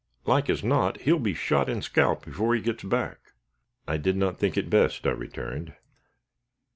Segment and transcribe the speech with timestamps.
[0.25, 3.19] Like as not he'll be shot and scalped before he gets back."
[3.87, 5.75] "I did not think it best," I returned.